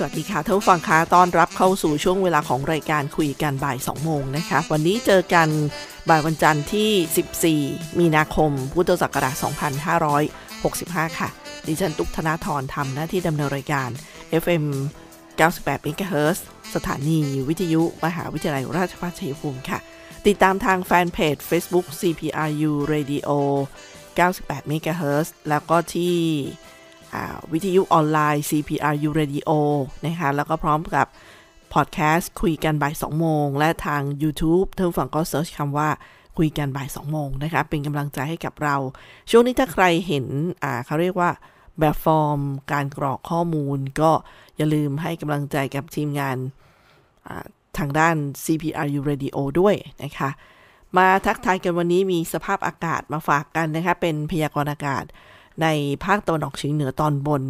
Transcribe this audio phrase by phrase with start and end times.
[0.00, 5.48] สวัสดีค่ะท่านฟังคะต้อนรับเข้าสู่ช่วงเวลาของรายการคุยกันบ่าย 2 โมงนะคะ วันนี้เจอกัน
[6.08, 9.34] บ่ายวันจันทร์ที่ 14 มีนาคม พุทธศักราช
[10.26, 11.28] 2565 ค่ะ
[11.66, 13.88] ดิฉันตุกธนาธรทำหน้าที่ดำเนินรายการ
[14.42, 14.64] FM
[15.28, 16.38] 98 MHz
[16.74, 19.78] สถานีวิทยุ มหาวิทยาลัยราชภัฏชัยภูมิค่ะ
[20.26, 23.30] ติดตามทางแฟนเพจ Facebook CPRU Radio
[24.06, 26.16] 98 MHz แล้วก็ที่
[27.52, 29.50] วิทยุออนไลน์ CPRU Radio
[30.06, 31.06] นะคะแล้วก็พร้อมกับ
[31.74, 35.88] พอดแคสต์คุยกันบ่าย2โมง และทาง YouTube ท่านผู้ฟังก็ search คำว่า
[36.38, 38.76] คุยกันบ่าย2โมงนะคะเป็นกำลังใจให้กับเรา
[39.30, 40.26] ช่วงนี้ถ้าใครเห็น
[40.86, 41.30] เขาเรียกว่า
[41.78, 42.40] แบบฟอร์ม
[42.72, 44.10] การกรอกข้อมูล ก็
[44.56, 46.36] อย่าลืมให้กำลังใจกับทีมงาน
[47.78, 50.30] ทางด้าน CPRU Radio ด้วยนะคะ
[50.96, 55.04] มาทักทายกันวันนี้มีสภาพอากาศมาฝากกันนะคะ เป็นพยากรณ์อากาศ
[55.62, 55.66] ใน
[56.04, 57.42] ภาคตะวันออกเฉียงเหนือตอนบน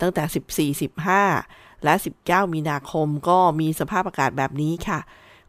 [0.00, 0.90] ตั้งแต่ 14
[1.28, 5.00] 15 และ 19 มีนาคมก็มีสภาพอากาศแบบนี้ค่ะ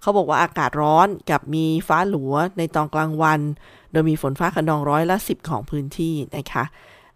[0.01, 3.39] เขาบอกว่าอากาศร้อนกับมีฟ้าหลัวในตอนกลางวัน
[3.91, 6.63] โดยมีฝนฟ้าขนองร้อยละ 10 ของพื้นที่นะคะ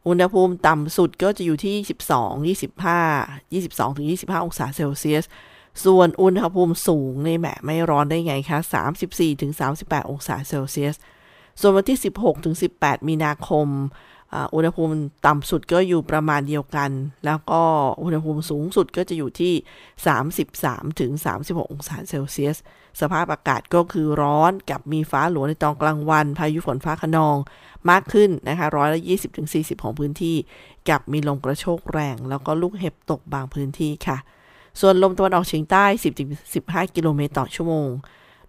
[0.07, 1.75] อุณหภูมิต่ำสุดก็จะอยู่ที่
[2.65, 5.25] 12 25 22 25 องศาเซลเซียส
[5.85, 8.59] ส่วนอุณหภูมิสูงในแหมไม่ร้อนได้ไงคะ
[9.13, 10.95] 34 38 องศาเซลเซียส
[11.59, 13.67] ส่วนวันที่ 16 18 มีนาคม
[14.55, 14.95] อุณหภูมิ
[15.27, 16.89] ต่ำสุดก็อยู่ประมาณเดียวกัน
[17.25, 17.61] แล้วก็
[18.03, 19.53] อุณหภูมิสูงสุดก็จะอยู่ที่
[20.25, 21.11] 33ถึง
[21.41, 22.57] 36 องศาเซลเซียส
[23.01, 27.37] สภาพอากาศก็คือร้อนกับมีฟ้าหลวในตอนกลางวัน พายุฝนฟ้าขนอง
[27.89, 30.35] มากขึ้นนะคะร้อยละ20ถึง40 ของพื้นที่
[30.89, 34.17] กับมีลมกระโชกแรง แล้วก็ลูกเห็บตกบางพื้นที่ค่ะ
[34.79, 35.85] ส่วนลมตะวันออกเฉียงใต้
[36.39, 37.89] 10-15 กิโลเมตรต่อชั่วโมง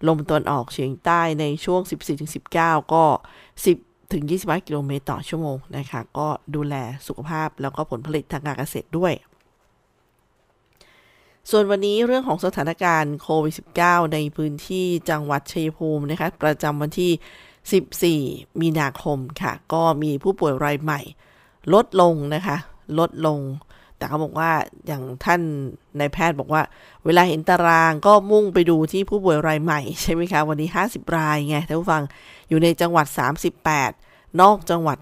[0.07, 2.55] ลมตะวันออกเฉียงใต้ในช่วง 14ถึง19
[2.93, 3.05] ก็
[3.53, 6.75] 10 ถึง 25 กิโลเมตรต่อชั่วโมงนะคะ ก็ดูแล
[7.07, 9.13] สุขภาพแล้วก็ผลผลิตทางการเกษตรด้วย
[11.49, 13.53] ส่วนวันนี้เรื่องของสถานการณ์โควิด
[13.83, 17.11] -19 ในพื้นที่จังหวัดชัยภูมินะคะ ประจำวันที่
[18.47, 21.01] 14 มีนาคมค่ะ ก็มีผู้ป่วยรายใหม่
[21.73, 22.57] ลดลงนะคะ
[22.99, 23.39] ลดลง
[23.99, 24.51] แต่เขาบอกว่า
[24.87, 25.41] อย่างท่าน
[25.99, 26.61] นายแพทย์บอกว่า
[27.05, 32.03] เวลาเห็นตารางก็มุ่งไปดูที่ผู้ป่วยรายใหม่ใช่ไหมคะ วันนี้ 50 รายไงท่านผู้ฟัง
[32.49, 33.07] อยู่ในจังหวัด
[33.75, 34.97] 38 นอกจังหวัด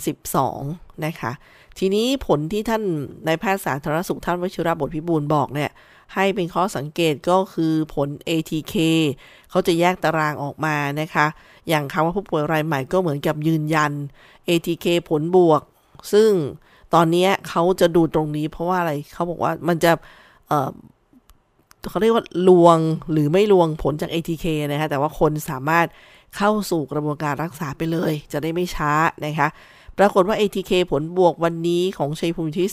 [0.50, 1.32] 12 นะคะ
[1.78, 2.84] ทีนี้ผลที่ท่าน
[3.28, 5.72] นายแพทย์สาธารณสุขท่านวชิระบทพิบูลบอกเนี่ย
[6.14, 8.76] ให้เป็นข้อสังเกตก็คือผล ATK
[9.50, 11.28] เขาจะแยกตารางออกมานะคะ
[11.70, 13.92] อย่างคำว่าผู้ป่วยรายใหม่ก็เหมือนกับยืนยัน
[14.48, 15.62] ATK ผลบวก
[16.14, 16.32] ซึ่ง
[16.94, 19.92] ตอนนี้เขาจะดูตรงนี้ เพราะว่าอะไรเขาบอกว่ามันจะ
[20.48, 22.78] เเขาเรียกว่าลวง
[23.12, 25.88] หรือไม่ลวงผลจาก ATK นะคะแต่ว่าคนสามารถ
[26.38, 28.92] เข้าสู่กระบวนการรักษาไปเลย จะได้ไม่ช้า
[29.26, 29.48] นะคะ
[29.98, 32.68] ปรากฏว่า ATK ผลบวกวันนี้ของชัยภูมิที่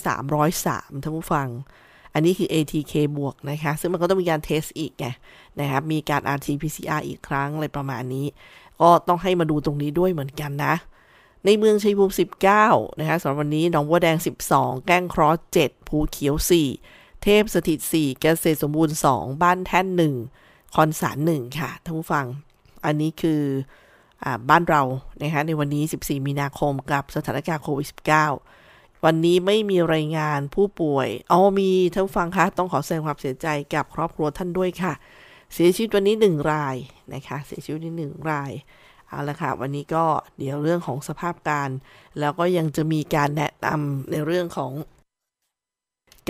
[0.44, 1.48] 303ท่านผู้ฟัง
[2.14, 5.06] อันนี้คือ ATK บวกนะคะ ซึ่งมันก็ต้องมีการเทสอีกไง
[5.60, 8.26] นะครับ มีการ RT-PCR อีกครั้งอะไรประมาณนี้
[8.80, 10.74] ก็ต้องให้มาดูตรงนี้ด้วยเหมือนกันนะ
[11.46, 12.14] ในเมืองชัยภูมิ
[12.56, 14.16] 19 นะคะสำหรับวันนี้หนองบัวแดง
[14.50, 16.34] 12 แก้งครอส7ภูเขียว
[16.78, 19.86] 4 เทพสถิต 4 เกษตรสมบูรณ์ 2 บ้านแท่น
[20.32, 22.26] 1 คอนสาร 1 ค่ะท่านผู้ฟัง
[22.84, 23.42] อันนี้คือ
[24.24, 24.82] อบ้านเรา
[25.20, 27.88] นะคะในวันนี้ 14 มีนาคมกับสถานการณ์โควิด
[28.46, 34.92] -19 วันนี้ไม่มีรายงานผู้ป่วย เอ๋อมีท่านฟังคะต้องขอแสดงความเสียใจกับครอบครัวท่านด้วยค่ะ
[35.52, 36.76] เสียชีวิตวันนี้หนึ่งราย
[37.12, 38.52] นะคะเสียชีวิตนี้หนึ่งราย
[39.14, 40.04] เอาละค่ะ วันนี้ก็
[40.38, 41.70] เดี๋ยวเรื่องของสภาพการ
[42.20, 44.72] แล้วก็ยังจะมีการแนะนำในเรื่องของ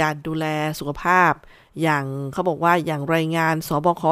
[0.01, 0.47] การดูแล
[0.79, 1.33] สุขภาพ
[1.83, 4.03] อย่างเขาบอกว่าอย่างรายงานสบค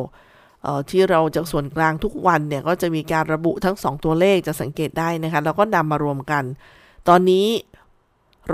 [0.00, 6.44] 19 ที่เราจากส่วนกลางทุกวันเนี่ย ก็จะมีการระบุทั้ง 2 ตัวเลขจะสังเกตได้นะคะ แล้วก็นำมารวมกัน
[7.08, 7.46] ตอนนี้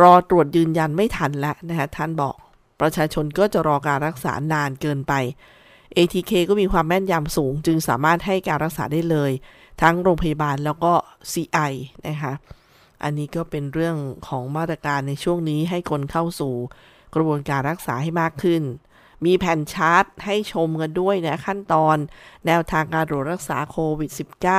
[0.00, 2.34] รอตรวจยืนยันไม่ทันแล้วนะคะท่านบอก
[2.80, 5.12] ประชาชนก็จะรอการรักษานานเกินไป
[5.96, 9.32] ATK ก็มีความแม่นยำสูง จึงสามารถให้การรักษาได้เลย
[9.82, 10.92] ทั้งโรงพยาบาลแล้วก็
[11.32, 11.72] CI
[12.06, 12.32] นะคะ
[13.02, 13.96] อันนี้ก็เป็นเรื่อง
[14.28, 16.54] ของมาตรการในช่วงนี้ให้คนเข้าสู่
[17.14, 18.62] กระบวนการรักษาให้มากขึ้น
[19.24, 21.96] มีแผ่นชาร์ตให้ชมกันด้วยนะขั้นตอน
[22.46, 24.10] แนวทางการตรวจรักษาโควิด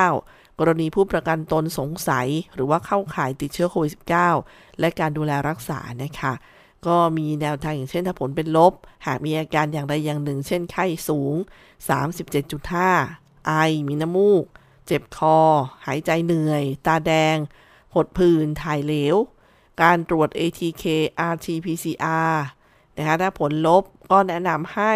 [0.06, 3.94] -19 กรณีผู้ประกันตนสงสัย หรือว่าเข้าข่ายติดเชื้อโควิด
[4.36, 6.34] -19 และการดูแลรักษานะคะ
[6.88, 8.74] ก็มีแนวทางอย่างเช่นถ้าผลเป็นลบ
[9.08, 11.36] หากมีอาการอย่างใดอย่างหนึ่ง เช่นไข้สูง
[12.22, 13.52] 37.5 ไอ
[13.88, 14.44] มีน้ำมูก
[14.86, 15.38] เจ็บคอ
[15.86, 17.38] หายใจเหนื่อย ตาแดง
[17.96, 19.16] หดผื่น ถ่ายเหลว
[19.82, 20.84] การตรวจ ATK
[21.32, 22.34] RT-PCR
[22.98, 24.94] นะคะถ้าผลลบก็แนะนำให้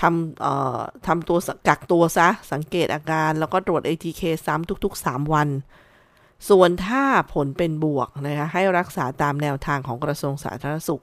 [0.00, 5.48] ทำเอ่อทำตัวกักตัวซะ สังเกตอาการแล้วก็ตรวจ ATK ซ้ำทุก ๆ 3 วัน
[6.48, 7.04] ส่วนถ้า
[7.34, 11.02] ผลเป็นบวกนะคะให้รักษาตามแนวทางของกระทรวงสาธารณสุข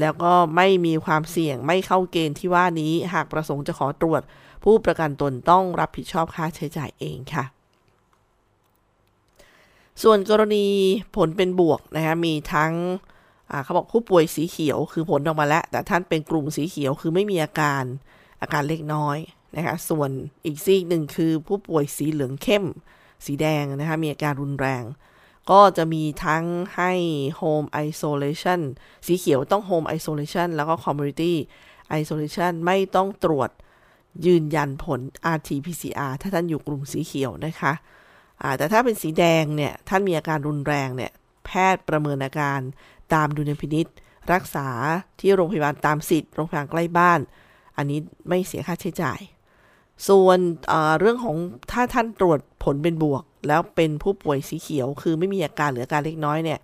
[0.00, 4.22] แล้วก็ไม่มีความเสี่ยงไม่เข้าเกณฑ์ที่ว่านี้ หากประสงค์จะขอตรวจ
[4.64, 7.44] ผู้ประกันตนต้องรับผิดชอบค่าใช้จ่ายเองค่ะ
[10.02, 10.66] ส่วนกรณี
[11.16, 12.72] ผลเป็นบวกนะคะมีทั้ง
[13.64, 17.82] เขาบอกผู้ป่วยสีเขียวคือผลออกมาแล้ว แต่ท่านเป็นกลุ่มสีเขียวคือไม่มีอาการ
[18.42, 19.18] อาการเล็กน้อย
[19.56, 20.10] นะคะส่วน
[20.44, 22.64] อีกซีกหนึ่งคือผู้ป่วยสีเหลืองเข้ม
[23.26, 24.84] สีแดงนะคะมีอาการรุนแรง
[25.50, 26.44] ก็จะมีทั้ง
[26.76, 26.92] ให้
[27.40, 28.60] home isolation
[29.06, 31.34] สีเขียวต้อง home isolation แล้วก็ community
[32.00, 33.50] isolation ไม่ต้องตรวจ
[34.26, 35.00] ยืนยันผล
[35.36, 37.72] RT-PCR ถ้าท่านอยู่กลุ่มสีเขียวนะคะ
[38.56, 41.12] แต่ถ้าเป็นสีแดงเนี่ย ท่านมีอาการรุนแรงเนี่ย
[41.46, 42.60] แพทย์ประเมินอาการ
[43.14, 43.86] ตามดุลพินิษ
[44.32, 44.68] รักษา
[45.20, 47.20] ที่โรงพยาบาลตามสิทธิ์ โรงพยาบาลใกล้บ้าน
[47.76, 49.20] อันนี้ไม่เสียค่าใช้จ่าย
[50.08, 50.38] ส่วน
[51.00, 51.36] เรื่องของ
[51.72, 56.60] ถ้าท่านตรวจผลเป็นบวก แล้วเป็นผู้ป่วยสีเขียว คือไม่มีอาการหรืออาการเล็กน้อยเนี่ย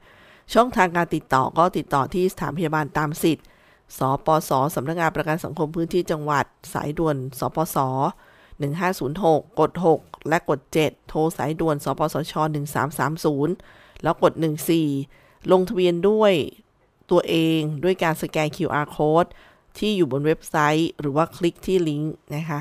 [0.54, 3.46] ช่องทางการติดต่อก็ติดต่อที่สถานพยาบาลตามสิทธิ์
[3.98, 6.44] สปสสำนักงานประกันสังคมพื้นที่จังหวัด
[6.74, 7.78] สายด่วน สปส
[8.58, 12.34] 1506 กด 6 และกด 7 โทรสายด่วน สปสช
[13.18, 14.32] 1330 แล้วกด
[14.92, 16.32] 14 ลงทะเบียนด้วย
[17.10, 19.30] ตัวเองด้วยการสแกน QR code
[19.78, 22.60] ที่อยู่บนเว็บไซต์ หรือว่าคลิกที่ลิงก์นะคะ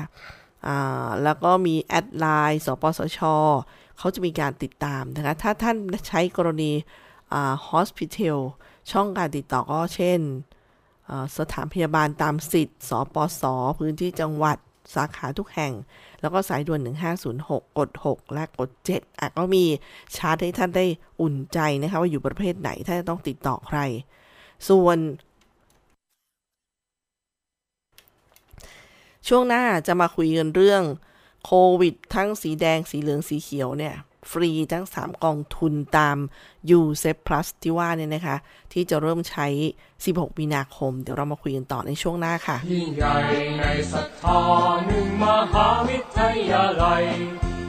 [1.22, 3.20] แล้วก็มีแอดไลน์สปสช
[3.98, 5.76] เขาจะมีการติดตามนะคะ ถ้าท่าน
[6.08, 6.72] ใช้กรณี
[7.68, 8.38] hospital
[8.90, 10.20] ช่องการติดต่อก็เช่น
[11.38, 13.42] สถานพยาบาลตามสิทธิ์ สปส
[13.78, 14.56] พื้นที่จังหวัด
[14.94, 15.72] สาขาทุกแห่ง
[16.20, 16.80] แล้วก็สายด่วน
[17.28, 19.64] 1506 กด 6 และกด 7 อะ ก็มี
[20.16, 20.86] ชาร์ตให้ท่านได้
[21.20, 23.78] อุ่นใจนะคะ ว่าอยู่ประเภทไหนถ้าจะต้องติดต่อใคร
[24.68, 24.98] ส่วน
[29.28, 30.82] ช่วงหน้าจะมาคุยกันเรื่อง
[31.44, 33.94] โควิด ทั้งสีแดงสีเหลืองสีเขียวเนี่ย
[34.30, 36.16] ฟรีทั้ง 3 กองทุนตาม
[36.78, 38.36] u s e p Plus ที่ว่าเนี่ยนะคะ
[38.72, 39.46] ที่จะเริ่มใช้
[39.94, 43.14] 16 มีนาคม เดี๋ยวเรามาคุยกันต่อในช่วงหน้าค่ะ ยิ่งใหญ่
[43.58, 44.40] ในศรัทธา
[44.86, 46.20] หนึ่งมหาวิท
[46.50, 47.04] ยาลัย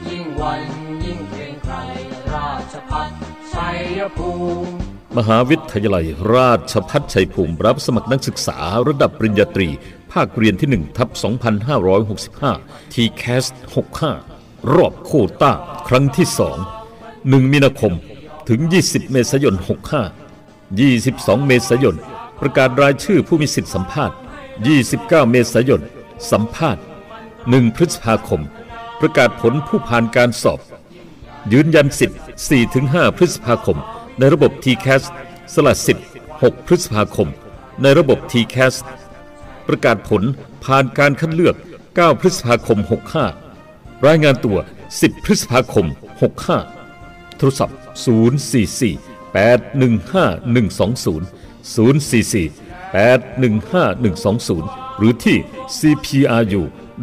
[0.08, 0.60] ยิ่งวัน
[1.04, 1.74] ยิ่งเกรงไกร
[2.32, 3.10] ราชพัฒ
[3.54, 3.68] ชั
[3.98, 4.30] ยภู
[4.64, 4.72] มิ
[5.18, 8.58] มหาวิทยาลัยราชพัฒชัยภูมิรับสมัครนักศึกษา
[8.88, 9.68] ระดับปริญญาตรี
[10.12, 11.08] ภาคเรียนที่1ทับ
[11.80, 13.44] 2565 t c a s
[14.08, 15.10] 65 รอบโค
[15.42, 15.52] ต้า
[15.88, 16.26] ครั้งที่
[16.88, 17.92] 2 1 มีนาคม
[18.48, 19.54] ถึง 20 เมษายน
[20.30, 21.96] 65 22 เมษายน
[22.40, 24.16] ประกาศรายชื่อผู้มีสิทธิสัมภาษณ์
[24.78, 25.82] 29 เมษายน
[26.30, 26.82] สัมภาษณ์
[27.30, 28.42] 1 พฤษภาคม
[29.00, 30.60] ประกาศผลผู้ผ่านการสอบ
[31.52, 32.18] ยืนยันสิทธิ์
[32.68, 33.78] 4-5 พฤษภาคม
[34.18, 35.02] ในระบบ t c a s
[35.54, 36.06] สละสิทธิ์
[36.36, 37.28] 6 พฤษภาคม
[37.82, 38.74] ในระบบ t c a s
[39.68, 40.22] ประกาศผล
[40.64, 41.56] ผ่านการคัดเลือก
[41.88, 42.78] 9 พฤษภาคม
[43.42, 44.58] 65 รายงานตัว
[44.90, 45.86] 10 พฤษภาคม
[46.62, 51.22] 65 โทรศัพท์ 044 815 120
[51.74, 52.50] 044
[52.94, 55.38] 815 120 หรือที่
[55.78, 56.94] cpru.ac.th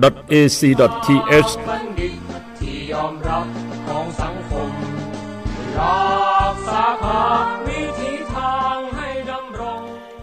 [2.59, 3.45] ที่ยอมรับ
[3.87, 4.69] ของสังคม
[5.79, 7.23] รักษาภา
[7.67, 7.81] วิ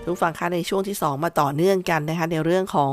[0.06, 2.92] ทุกฝั่งค่ะในช่วงที่ 2 มาต่อเนื่องกันนะคะ ในเรื่องของ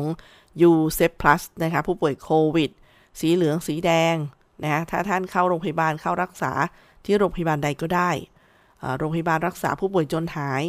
[0.69, 2.71] u s e p Plus นะคะ ผู้ป่วยโควิด
[3.19, 4.15] สีเหลืองสีแดง
[4.63, 6.51] นะคะถ้าท่านเข้าโรงพยาบาลเข้ารักษา
[7.05, 8.11] ที่โรงพยาบาลใดก็ได้
[8.97, 10.63] โรงพยาบาลรักษาผู้ป่วยจนหาย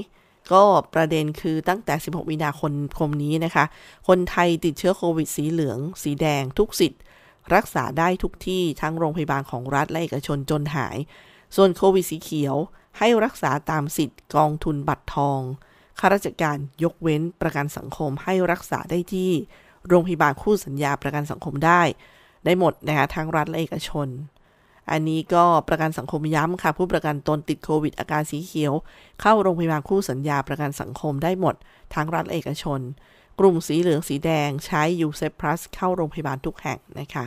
[0.53, 0.63] ก็
[0.95, 3.65] ประเด็นคือตั้งแต่ 16 มีนาคมคมนี้นะคะ
[4.09, 7.01] คนไทยติดเชื้อโควิด สีเหลือง สีแดง ทุกสิทธิ์
[7.55, 10.97] รักษาได้ทุกที่ทั้งโรงพยาบาลของรัฐและเอกชนจนหาย
[11.57, 12.57] ส่วนโควิดสีเขียว
[12.99, 15.41] ให้รักษาตามสิทธิ์กองทุนบัตรทอง
[15.99, 19.31] ข้าราชการยกเว้นประกันสังคมให้รักษาได้ที่
[19.89, 21.83] โรงพยาบาลคู่สัญญาประกันสังคมได้
[22.45, 24.09] ได้หมดนะคะทั้งรัฐและเอกชน
[24.91, 28.73] อันนี้ก็ประกันสังคมย้ำค่ะ ผู้ประกันตนติดโควิด อาการสีเขียว
[29.21, 31.55] เข้าโรงพยาบาลคู่สัญญาประกันสังคมได้หมด
[31.95, 32.81] ทั้งรัฐและเอกชน
[33.39, 37.25] กลุ่มสีเหลืองสีแดงใช้ u s e p Plus เข้าโรงพยาบาลทุกแห่งนะคะ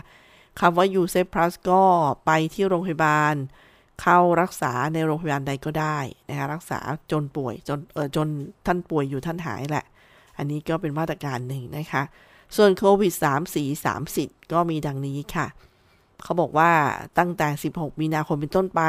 [0.59, 1.83] คำว่า u s e p Plus ก็
[2.25, 3.35] ไปที่โรงพยาบาล
[4.01, 5.97] เข้ารักษาในโรงพยาบาลใดก็ได้
[6.29, 6.79] นะคะรักษา
[7.11, 8.27] จนป่วยจนเออจน
[8.65, 9.85] ท่านป่วยอยู่ท่านหายแหละ
[10.37, 12.03] อันนี้ก็เป็นมาตรการหนึ่งนะคะ
[12.55, 15.47] ส่วนโควิด3สี3สิทธิ์ก็มีดังนี้ค่ะ
[16.23, 16.71] เขาบอกว่า
[17.19, 18.81] ตั้งแต่ 16 มีนาคมเป็นต้นไป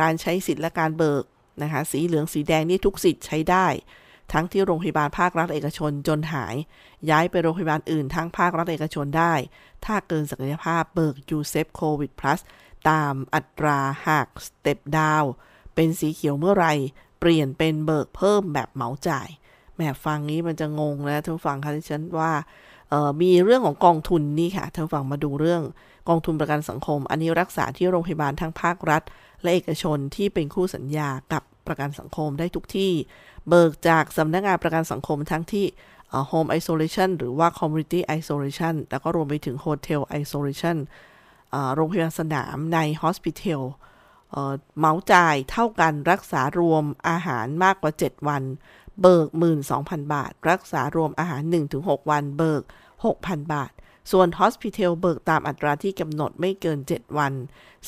[0.00, 1.24] การใช้สิทธิ์และการเบิก
[1.62, 3.66] นะคะสีเหลืองสีแดงนี่ทุกสิทธิ์ใช้ได้
[4.32, 6.54] ทั้งที่โรงพยาบาลภาครัฐเอกชนจนหาย
[7.10, 9.34] ย้ายไปโรงพยาบาลอื่นทั้งภาครัฐเอกชนได้
[9.84, 12.40] ถ้าเกินศักยภาพเบิกยูเซฟโควิด plus
[12.90, 15.24] ตามอัตราหาก step down
[15.74, 16.66] เป็นสีเขียวเมื่อไร
[17.20, 19.28] เปลี่ยนเป็นเบิกเพิ่มแบบเหมาจ่าย
[19.74, 22.32] แหมฟังนี้มันจะงงนะท่านฟังคะที่ฉันว่า
[23.22, 25.62] มีเรื่องของกองทุนนี่ค่ะท่านฟังมาดูเรื่อง
[26.08, 29.02] กองทุนประกันสังคม อันนี้รักษาที่โรงพยาบาลทั้งภาครัฐ
[29.42, 32.92] และเอกชนที่เป็นคู่สัญญากับประกันสังคมได้ทุกที่
[33.48, 35.66] เบิกจากสำนักงานประกันสังคมทั้งที่
[36.30, 40.76] home isolation หรือว่า community isolation แล้วก็รวมไปถึง hotel isolation
[41.74, 43.62] โรงพยาบาลสนามใน hospital
[44.78, 48.42] เมาจ่ายเท่ากันรักษารวมอาหารมากกว่า 7 วัน
[49.02, 49.28] เบิก
[49.70, 51.42] 12,000 บาท รักษารวมอาหาร
[51.76, 52.62] 1-6 วัน เบิก
[53.06, 53.72] 6,000 บาท
[54.12, 57.32] ส่วน hospital เบิกตามอัตราที่กำหนดไม่เกิน 7 วัน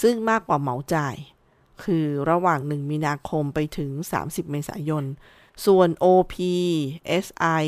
[0.03, 1.17] ซึ่งมากกว่าเมาจ่าย
[1.85, 3.91] คือระหว่าง 1 มีนาคมไปถึง
[4.23, 5.05] 30 เมษายน
[5.67, 6.35] ส่วน OP
[7.25, 7.65] SI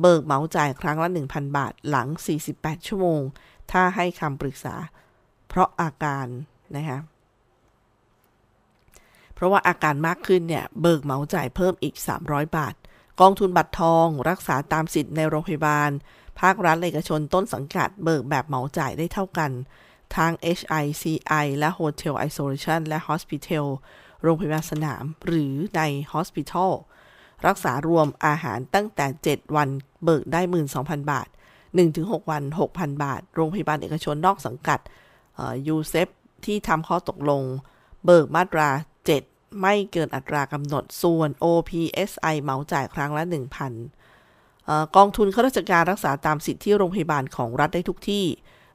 [0.00, 2.08] เบิกเมาจ่ายครั้งละ 1,000 บาทหลัง
[2.48, 3.22] 48 ชั่วโมง
[3.70, 4.74] ถ้าให้คำปรึกษา
[5.52, 6.26] เพราะอาการ
[6.76, 6.98] นะคะ
[9.34, 11.94] เพราะว่าอาการมากขึ้นเนี่ยเบิกเหมาจ่ายเพิ่มอีก
[12.24, 12.74] 300 บาท
[13.20, 15.90] กองทุนบัตรทอง รักษาตามสิทธิ์ในโรงพยาบาล
[16.40, 19.50] ภาครัฐเอกชนต้นสังกัดเบิกแบบเหมาจ่ายได้เท่ากัน
[20.16, 23.66] ทาง HICI และ Hotel Isolation และ Hospital
[24.22, 25.82] โรงพยาบาลสนาม หรือใน
[26.12, 26.72] Hospital
[27.46, 29.68] รักษารวมอาหารตั้งแต่ 7 วัน
[30.04, 30.40] เบิกได้
[30.76, 31.28] 12,000 บาท
[31.78, 32.42] 1-6 วัน
[32.72, 34.80] 6,000 บาท โรงพยาบาลเอกชนนอกสังกัด
[35.66, 36.08] ยูเซฟ
[36.44, 37.42] ที่ทำข้อตกลง
[38.04, 38.68] เบิกมาตรา
[39.16, 43.24] 7 ไม่เกินอัตรากำหนดส่วน OPSI เหมาจ่ายครั้งละ
[44.08, 48.24] 1,000 กองทุนข้าราชการรักษาตามสิทธิที่โรงพยาบาลของรัฐได้ทุกที่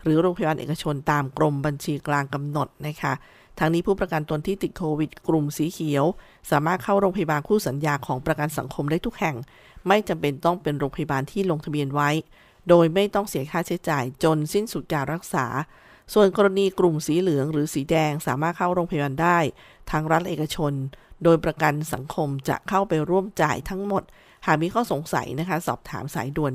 [0.03, 3.13] หรือโรงพยาบาลเอกชนตามกรมบัญชีกลางกำหนดนะคะ
[3.59, 6.05] ทางนี้ผู้ประกันตนที่ติดโควิด กลุ่มสีเขียว
[6.51, 9.35] สามารถเข้าโรงพยาบาลคู่สัญญาของประกันสังคมได้ทุกแห่ง
[9.87, 12.09] ไม่จำเป็นต้องเป็นโรงพยาบาลที่ลงทะเบียนไว้
[12.69, 15.45] โดยไม่ต้องเสียค่าใช้จ่ายจนสิ้นสุดการรักษา
[16.13, 19.37] ส่วนกรณีกลุ่มสีเหลืองหรือสีแดงสามารถเข้าโรงพยาบาลได้
[19.91, 20.73] ทางรัฐเอกชน
[21.23, 24.03] โดยประกันสังคมจะเข้าไปร่วมจ่ายทั้งหมด
[24.45, 26.51] หากมีข้อสงสัยนะคะ สอบถามสายด่วน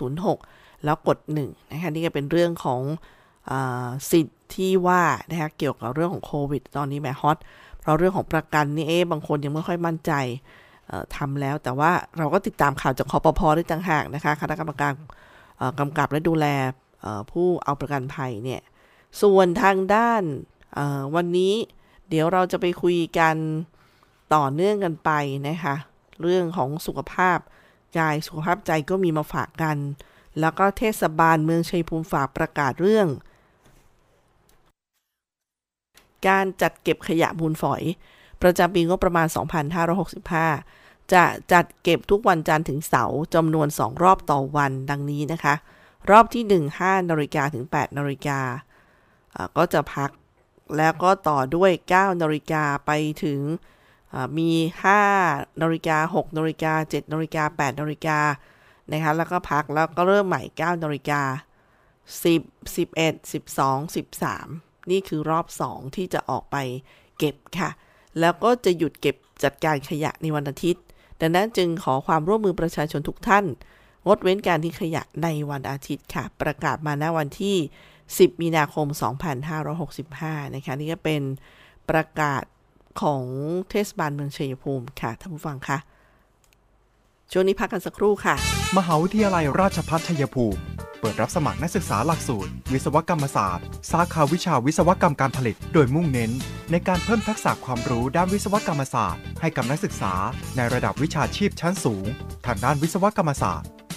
[0.00, 2.80] 1506 แล้วกด 1 นะคะ นี่ก็เป็นเรื่องของ
[4.10, 7.38] สิทธิ์ที่ว่านะคะเกี่ยวกับเรื่องของโควิด ตอนนี้แม่ฮอต
[7.80, 10.12] เพราะเรื่องของประกันนี่เอ๊บางคนยังไม่ค่อยมั่นใจ
[11.16, 14.92] ทำแล้ว แต่ว่าเราก็ติดตามข่าวจากคอปพอได้ต่างหากนะคะคณะกรรมการ
[15.78, 16.46] กำกับและดูแล
[17.30, 18.60] ผู้เอาประกันภัยเนี่ย
[19.22, 20.22] ส่วนทางด้าน
[21.14, 21.54] วันนี้
[22.08, 23.36] เดี๋ยวเราจะไปคุยกัน
[24.34, 25.10] ต่อเนื่องกันไป
[25.48, 25.74] นะคะ
[26.22, 27.38] เรื่องของสุขภาพ
[27.98, 29.76] กายสุขภาพใจก็มีมาฝากกัน
[30.40, 33.08] แล้วก็เทศบาลเมืองชัยภูมิฝากประกาศเรื่อง
[36.28, 37.82] การจัดเก็บขยะมูลฝอย
[38.42, 39.26] ประจำปีงบประมาณ
[40.00, 45.54] 2565 จะจัดเก็บทุกวันจันทร์ถึงเสาร์จำนวน 2 รอบต่อวันดังนี้นะคะ
[46.10, 48.40] รอบที่ 1 5นาฬิกาถึง8นาฬิกา
[49.56, 50.10] ก็จะพัก
[50.76, 52.90] แล้วก็ต่อด้วย9นาฬิกาไป
[53.24, 53.40] ถึง
[54.38, 54.50] มี
[55.06, 58.18] 5นาฬิกา6นาฬิกา7นาฬิกา8นาฬิกา
[58.92, 61.22] นะคะแล้วก็พักแล้วก็เริ่มใหม่9นาฬิกา
[62.24, 66.56] 10 11 12 13 นี่คือรอบ 2 ที่จะออกไป
[67.18, 67.70] เก็บค่ะ
[68.20, 70.82] แล้วก็จะหยุดเก็บจัดการขยะในวันอาทิตย์
[71.20, 73.44] ดังนั้นจึงขอความร่วมมือประชาชนทุกท่าน
[74.06, 77.56] งดเว้นการทิ้งขยะในวันอาทิตย์ค่ะ ประกาศมาณวันที่
[78.18, 78.86] 10 มีนาคม
[79.70, 81.22] 2565 นะคะ นี่ก็เป็น
[81.90, 82.42] ประกาศ
[83.02, 83.24] ของ
[83.70, 85.78] เทศบาลเมืองชัยภูมิค่ะท่านผู้ฟังคะ
[87.32, 88.34] ช่วงนี้พักกันสักครู่ค่ะ
[88.78, 90.60] มหาวิทยาลัยราชภัฏชัยภูมิ
[91.00, 96.30] เปิดรับสมัครนักศึกษาหลักสูตร วิศวกรรมศาสตร์ สาขาวิชาวิศวกรรมการผลิต โดยมุ่งเน้น
[96.70, 100.12] ในการเพิ่มทักษะความรู้ด้านวิศวกรรมศาสตร์ ให้กับนักศึกษา
[100.56, 102.06] ในระดับวิชาชีพชั้นสูง
[102.46, 103.68] ทางด้านวิศวกรรมศาสตร์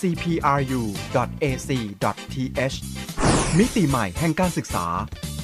[0.00, 1.56] cpru.ac.th
[3.58, 4.86] มิติใหม่แห่งการศึกษา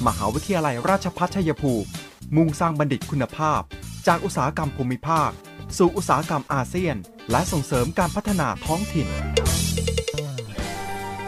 [0.07, 1.87] มหาวิทยาลัยราชพัฒชัยภูมิ
[2.35, 3.61] มุ่งสร้างบัณฑิตคุณภาพ
[4.07, 5.29] จากอุตสาหกรรมภูมิภาค
[5.77, 6.95] สู่อุตสาหกรรมอาเซียน
[7.31, 9.07] และส่งเสริมการพัฒนาท้องถิ่น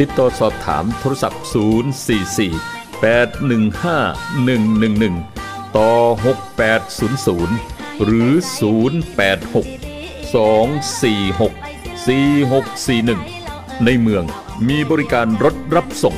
[0.00, 1.42] ติดต่อสอบถามโทรศัพท์
[2.04, 5.92] 044 815 111 ต่อ
[7.38, 8.34] 6800 หรือ 086
[10.34, 11.52] 246
[12.06, 14.24] 4641 ในเมือง
[14.68, 16.16] มีบริการรถรับส่ง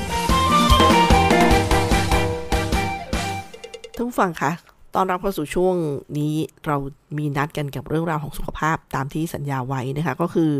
[3.97, 4.51] ท่านผู้ฟังคะ
[4.95, 5.77] ตอนรับเข้าสู่ช่วง
[6.19, 6.35] นี้
[6.67, 6.77] เรา
[7.19, 10.55] มีนัดกันกับเรื่องราวของสุขภาพตามที่สัญญาไว้นะคะ ก็คืออ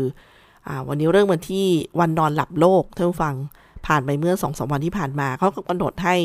[0.87, 1.65] วันนี้เรื่องวันที่
[1.99, 3.35] วันนอนหลับโลกท่านฟัง
[3.87, 6.15] ผ่านไปเมื่อสองสวันที่ผ่านมาเขาก็กำหนดให้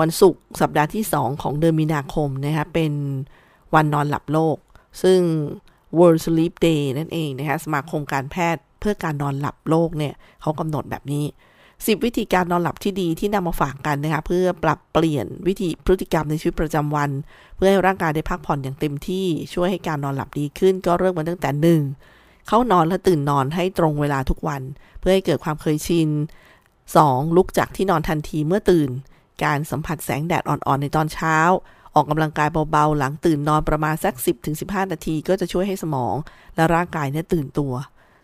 [0.00, 2.92] วันศุกร์สัปดาห์ที่ 2 ของเดือนมีนาคมนะคะเป็น
[3.74, 4.56] วันนอนหลับโลก
[5.02, 5.20] ซึ่ง
[5.98, 11.24] World Sleep Day นั่นเองนะคะสมาคมการแพทย์เพื่อการนอนหลับโลกเนี่ยเขากำหนดแบบนี้
[11.66, 17.10] 10 วิธีการนอนหลับที่ดีที่นำมาฝากกันนะคะเพื่อปรับเปลี่ยนวิธีพฤติกรรมในชีวิตประจำวัน
[17.56, 21.82] เพื่อให้ร่างกายได้พักผ่อนอย่างเต็มที่ช่วยให้การนอนหลับดีขึ้น ก็เริ่มมาตั้งแต่หนึ่ง
[22.46, 24.62] เข้านอนและตื่นนอนให้ตรงเวลาทุกวัน
[24.98, 26.08] เพื่อให้เกิดความเคยชิน
[26.72, 27.36] 2.
[27.36, 28.90] ลุกจากที่นอนทันทีเมื่อตื่น
[29.44, 31.36] การสัมผัสแสงแดดอ่อนๆในตอนเช้า
[31.94, 34.14] ออกกำลังกายเบาๆ หลังตื่นนอนประมาณสัก
[34.54, 36.14] 10-15 นาทีก็จะช่วยให้สมอง
[36.56, 37.72] และร่างกายเนี่ยตื่นตัว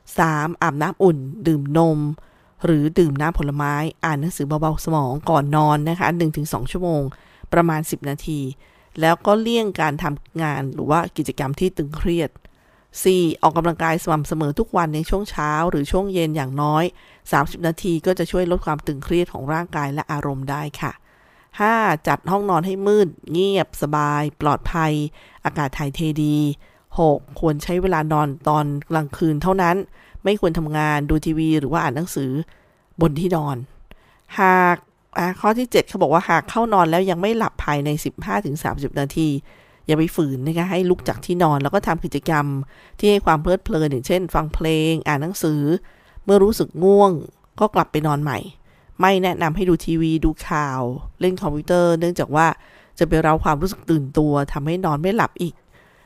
[0.05, 0.63] 3.
[0.63, 1.99] อาบน้ำอุ่น ดื่มนม
[2.65, 6.09] หรือดื่มน้ำผลไม้ อ่านหนังสือเบาๆสมองก่อนนอนนะคะ
[6.41, 7.03] 1-2 ชั่วโมง
[7.53, 8.41] ประมาณ 10 นาที
[9.01, 12.31] แล้วก็เลี่ยงการทำงานหรือว่ากิจกรรมที่ตึงเครียด
[13.01, 13.43] 4.
[13.43, 16.85] ออกกำลังกายสม่ำเสมอทุกวันในช่วงเช้าหรือช่วงเย็นอย่างน้อย
[17.25, 20.93] 30 นาทีก็จะช่วยลดความตึงเครียดของร่างกายและอารมณ์ได้ค่ะ
[21.49, 22.09] 5.
[22.09, 24.93] จัดห้องนอนให้มืด เงียบ สบาย ปลอดภัย
[25.45, 26.37] อากาศถ่ายเทดี
[26.89, 27.41] 6.
[27.41, 29.77] ควรใช้เวลานอนตอนกลางคืนเท่านั้น
[30.25, 32.31] ไม่ควรทำงานดูทีวีหรือว่าอ่านหนังสือ
[33.01, 33.57] บนที่นอน
[34.39, 34.77] หาก
[35.41, 37.89] ข้อที่ 7เขาบอกว่าหากเข้านอนแล้วยังไม่หลับภายใน
[38.45, 39.29] 15-30 นาที
[39.87, 42.47] อย่าไปฝืนนะคะให้ลุกจากที่นอนแล้วก็ทำกิจกรรม
[42.99, 45.63] ที่ให้ความเพลิดเพลินอย่างเช่น ฟังเพลง อ่านหนังสือ
[46.25, 47.13] เมื่อรู้สึกง่วง
[47.61, 48.39] ก็กลับไปนอนใหม่
[49.01, 50.81] ไม่แนะนำให้ดูทีวีดูข่าว
[51.21, 52.47] เล่นคอมพิวเตอร์ เนื่องจากว่า
[52.99, 55.55] จะไปเราความรู้สึกตื่นตัวทำให้นอนไม่หลับอีก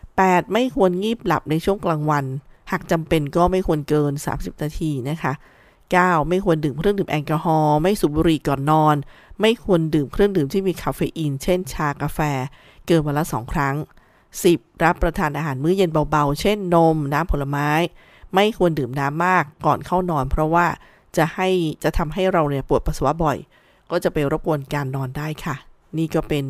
[0.00, 0.52] 8.
[0.52, 2.24] ไม่ควรงีบหลับในช่วงกลางวัน
[2.70, 5.32] หากจำเป็นก็ไม่ควรเกิน 30 นาทีนะคะ
[5.80, 6.28] 9.
[6.28, 8.96] ไม่ควรดื่มเครื่องดื่มแอลกอฮอล์ไม่สูบบุหรี่ก่อนนอน
[9.40, 12.18] ไม่ควรดื่มเครื่องดื่มที่มีคาเฟอีน เช่นชากาแฟ
[12.86, 13.74] เกินวันละ2ครั้ง
[14.28, 14.84] 10.
[14.84, 17.68] รับประทานอาหารมื้อเย็นเบาๆ เช่นนม น้ำผลไม้
[18.34, 20.66] ไม่ควรดื่มน้ำมากก่อนเข้านอน เพราะว่า
[21.16, 21.48] จะให้
[21.84, 23.36] จะทำให้เราเนี่ยปวดปัสสาวะบ่อย
[23.90, 25.56] ก็จะไปรบกวนการนอนได้ค่ะ
[25.98, 26.44] นี่ก็เป็น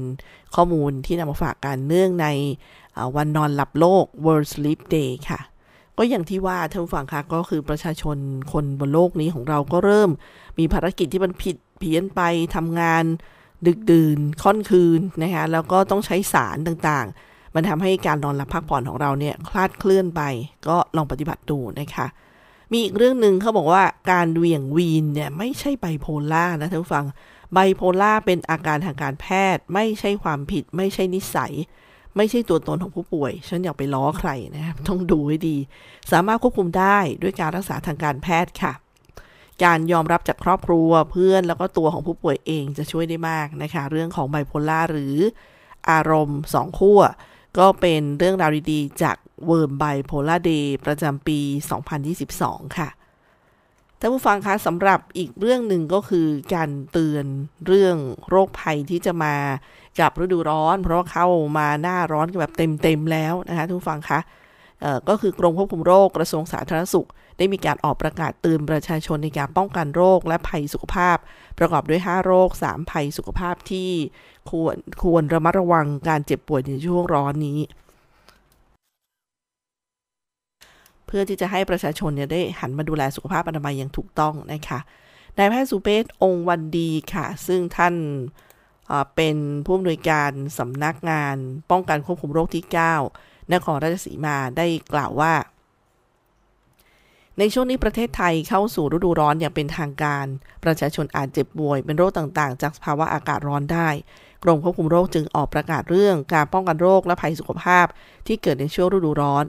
[0.55, 2.27] ข้อมูลที่นำมาฝากกันเนื่องใน
[3.17, 5.41] วันนอนหลับโลก World Sleep Day ค่ะ
[5.99, 8.17] ก็อย่างที่ว่าท่านผู้ฟังคะก็คือประชาชน
[8.53, 10.11] คนบนโลกนี้ของเราก็เริ่ม
[10.59, 12.21] มีภารกิจที่มันผิดเพี้ยนไป
[12.55, 13.05] ทำงาน
[13.67, 20.23] ดึกดื่นค่อนคืนนะคะแล้วก็ต้องใช้สารต่างๆ มันทำให้การนอนหลับพักผ่อนของเราเนี่ยคลาดเคลื่อนไป
[20.69, 22.07] ก็ลองปฏิบัติดูนะคะ
[22.73, 27.05] มีอีกเรื่องหนึ่งเขาบอกว่าการเวี่ยงวีนเนี่ยไม่ใช่ไบโพล่านะท่านผู้ฟัง
[27.55, 31.53] ไบโพล่าเป็นอาการทางการแพทย์ ไม่ใช่ความผิด ไม่ใช่นิสัย
[32.17, 35.57] ไม่ใช่ตัวตนของผู้ป่วย ฉันอยากไปล้อใครนะครับต้องดูให้ดี
[36.13, 38.73] สามารถควบคุมได้ด้วยการรักษาทางการแพทย์ค่ะ
[39.65, 45.17] การยอมรับจากครอบครัวเพื่อนแล้วก็ตัวของผู้ป่วยเองจะช่วยได้มากนะคะ เรื่องของไบโพล่าหรือ
[45.91, 47.01] อารมณ์สองขั้ว
[47.59, 51.39] ก็เป็นเรื่องราวดีๆ จาก World Bipolar Day ประจำปี
[52.09, 52.89] 2022 ค่ะ
[54.01, 57.25] ท่านผู้ฟังคะสำหรับอีกเรื่องหนึ่งก็คือการเตือน
[57.67, 57.97] เรื่อง
[58.29, 59.35] โรคภัยที่จะมา
[60.01, 61.27] กับฤดูร้อน เพราะว่าเข้า
[61.59, 64.21] มาหน้าร้อนกันแบบเต็มๆแล้วนะคะท่านผู้ฟังคะ
[65.09, 71.17] ก็คือกรมควบคุมโรคกระทรวงสาธารณสุข ได้มีการออกประกาศเตือนประชาชนในการป้องกันโรคและภัยสุขภาพ
[71.59, 73.91] ประกอบด้วย 5 โรค 3 ภัยสุขภาพที่
[74.51, 77.61] ควรควรระมัดระวังการเจ็บป่วยในช่วงร้อนนี้
[81.07, 84.79] เพื่อที่จะให้ประชาชนเนี่ยได้หันมาดูแลสุขภาพอนามัยอย่างถูกต้องนะคะ
[85.39, 87.95] นายแพทย์สุเปศองค์วันดีค่ะ ซึ่งท่าน
[89.17, 91.37] เป็นผู้อำนวยการสำนักงาน
[91.71, 92.65] ป้องกันควบคุมโรคที่
[93.09, 95.33] 9 นครราชสีมาได้กล่าวว่า
[97.41, 100.27] ในช่วงนี้ประเทศไทยเข้าสู่ฤดูร้อนอย่างเป็นทางการ
[100.65, 103.89] ประชาชนอาจเจ็บป่วยเป็นโรคต่างๆ จากภาวะอากาศร้อนได้
[104.43, 107.87] กรมควบคุมโรคจึงออกประกาศเรื่องการป้องกันโรคและภัยสุขภาพ
[108.27, 109.45] ที่เกิดในช่วงฤดูร้อน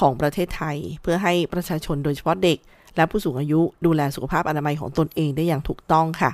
[0.00, 2.58] ของประเทศไทย เพื่อให้ประชาชนโดยเฉพาะเด็ก
[2.96, 6.30] และผู้สูงอายุดูแลสุขภาพอนามัยของตนเองได้อย่างถูกต้องค่ะ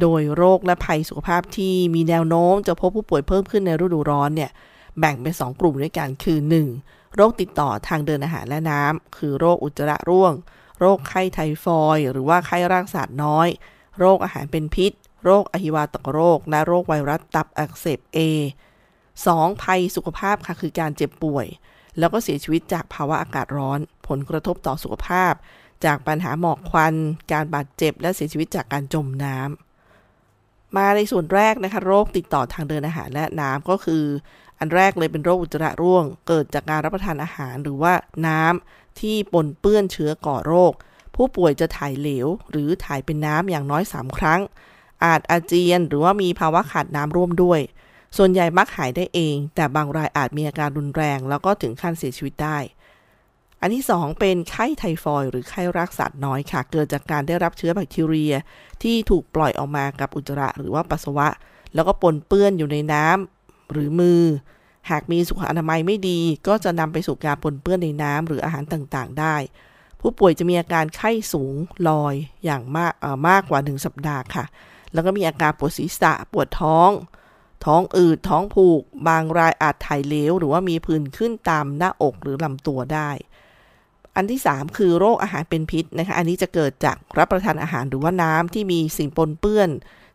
[0.00, 4.50] โดยโรคและภัยสุขภาพที่มีแนวโน้มจะพบผู้ป่วยเพิ่มขึ้นในฤดูร้อนเนี่ย
[4.98, 6.38] แบ่งเป็น 2 กลุ่มด้วยกันคือ
[6.70, 6.97] 1.
[7.16, 10.32] โรคติดต่อทางเดินอาหารและน้ำ คือโรคอุจจาระร่วง
[10.80, 13.48] โรคไข้ไทฟอยหรือว่าไข้ร่างสาดน้อย
[13.98, 14.92] โรคอาหารเป็นพิษ
[15.24, 18.18] โรคอหิวาตกโรค และโรคไวรัสตับอักเสบ A
[18.92, 19.62] 2.
[19.62, 21.46] ภัยสุขภาพค่ะคือการเจ็บป่วย
[21.98, 25.32] แล้วก็เสียชีวิตจากภาวะอากาศร้อน ผลกระทบต่อสุขภาพ
[25.84, 26.94] จากปัญหาหมอกควัน
[27.32, 34.04] การบาดเจ็บ และเสียชีวิตจากการจมน้ำมาในส่วนแรกนะคะโรคติดต่อทางเดินอาหารและน้ำก็คือ
[34.58, 37.92] อันแรกเลยเป็นโรคอุจจาระร่วง เกิดจากการรับประทานอาหารหรือว่า
[38.26, 40.72] น้ำที่ปนเปื้อนเชื้อก่อโรค
[41.14, 44.40] ผู้ป่วยจะถ่ายเหลว หรือถ่ายเป็นน้ำอย่างน้อย 3 ครั้ง
[45.04, 47.60] อาจอาเจียนหรือว่ามีภาวะขาดน้ำร่วมด้วย
[48.16, 52.58] ส่วนใหญ่มักหายได้เอง แต่บางรายอาจมีอาการรุนแรง แล้วก็ถึงขั้นเสียชีวิตได้
[53.60, 58.34] อันที่ 2 เป็นไข้ไทฟอยหรือไข้รักสัตว์น้อยค่ะ เกิดจากการได้รับเชื้อแบคทีเรีย
[58.82, 61.28] ที่ถูกปล่อยออกมากับอุจจาระหรือว่าปัสสาวะ
[61.74, 63.37] แล้วก็ปนเปื้อนอยู่ในน้ำ
[63.72, 64.22] หรือมือ
[64.90, 69.36] หากมีสุขอนามัยไม่ดี ก็จะนำไปสู่การปนเปื้อนในน้ำหรืออาหารต่างๆ ได้
[70.00, 71.54] ผู้ป่วยจะมีอาการไข้สูง
[71.88, 72.92] ลอยอย่างมาก
[73.28, 74.44] มากกว่า 1 สัปดาห์ค่ะ
[74.92, 76.90] แล้วก็มีอาการปวดศีรษะปวดท้อง
[77.64, 83.10] ท้องอืดท้องผูก บางรายอาจถ่ายเหลว หรือว่ามีผื่นขึ้นตามหน้าอกหรือลำตัวได้
[84.16, 89.70] อันที่ 3 คือโรคอาหารเป็นพิษนะคะ อันนี้จะเกิดจากรับประทานอาหารหรือว่าน้ำที่มีสิ่งปนเปื้อน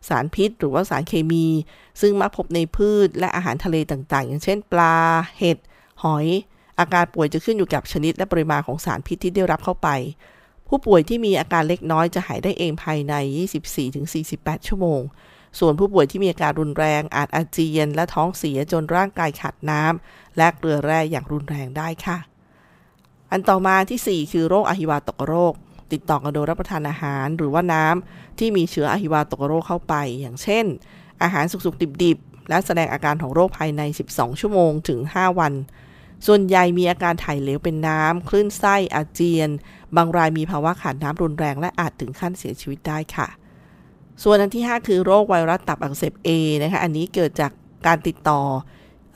[0.08, 1.46] สารพิษ หรือว่าสารเคมี
[2.00, 4.96] ซึ่งมักพบในพืชและอาหารทะเลต่างๆ อย่างเช่น ปลา
[5.38, 5.58] เห็ด
[6.02, 6.26] หอย
[6.78, 9.88] อาการป่วยจะขึ้นอยู่กับชนิดและปริมาณของสารพิษที่ได้รับเข้าไป
[10.68, 13.14] ผู้ป่วยที่มีอาการเล็กน้อยจะหายได้เองภายใน
[13.92, 15.02] 24-48 ชั่วโมง
[15.58, 22.18] ส่วนผู้ป่วยที่มีอาการรุนแรง อาจอาเจียน และท้องเสียจนร่างกายขาดน้ำและเกลือแร่อย่างรุนแรงได้ค่ะ
[23.30, 25.54] อันต่อมาที่ 4 คือโรคอหิวาตกโรค
[25.92, 30.64] ติดต่อกันโดยรับประทานอาหารหรือว่าน้ำที่มีเชื้ออหิวาตกโรคเข้าไป อย่างเช่น
[31.22, 35.52] อาหารสุกๆดิบๆ และแสดงอาการของโรคภายใน 12 ชั่วโมงถึง 5 วัน
[36.26, 39.50] ส่วนใหญ่มีอาการถ่ายเหลวเป็นน้ำ คลื่นไส้อาเจียน
[39.96, 43.28] บางรายมีภาวะขาดน้ำรุนแรงและอาจถึงขั้นเสียชีวิตได้ค่ะ
[44.22, 46.28] ส่วนอันที่ 5 คือโรคไวรัสตับอักเสบ A
[46.62, 47.52] นะคะ อันนี้เกิดจาก
[47.86, 48.40] การติดต่อ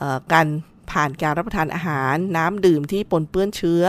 [0.01, 0.47] อการ
[0.91, 3.83] ผ่านการรับประทานอาหาร น้ำดื่มที่ปนเปื้อนเชื้อ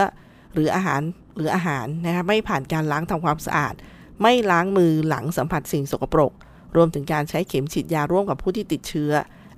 [0.54, 1.00] หรืออาหาร
[1.36, 3.74] หรืออาหารนะคะไม่ผ่านการล้างทำความสะอาด
[4.22, 6.32] ไม่ล้างมือหลังสัมผัสสิ่งสกปรก
[6.76, 9.12] รวมถึงการใช้เข็มฉีดยาร่วมกับผู้ที่ติดเชื้อ